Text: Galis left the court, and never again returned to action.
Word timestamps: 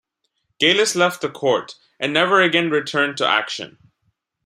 Galis 0.59 0.95
left 0.95 1.21
the 1.21 1.29
court, 1.29 1.75
and 1.99 2.11
never 2.11 2.41
again 2.41 2.71
returned 2.71 3.17
to 3.17 3.27
action. 3.27 3.77